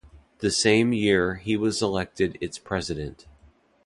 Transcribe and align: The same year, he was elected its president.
The 0.39 0.49
same 0.49 0.93
year, 0.93 1.35
he 1.35 1.55
was 1.55 1.79
elected 1.79 2.35
its 2.41 2.57
president. 2.57 3.27